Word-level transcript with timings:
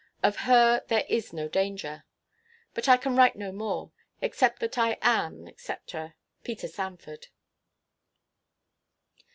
Of 0.23 0.37
her 0.49 0.81
there 0.87 1.05
is 1.09 1.31
no 1.31 1.47
danger. 1.47 2.05
But 2.73 2.89
I 2.89 2.97
can 2.97 3.15
write 3.15 3.35
no 3.35 3.51
more, 3.51 3.91
except 4.19 4.59
that 4.61 4.75
I 4.75 4.97
am, 5.03 5.49
&c., 5.55 5.73
PETER 6.43 6.67
SANFORD. 6.67 7.27